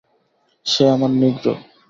[0.65, 1.53] সে আমার নিগ্রো।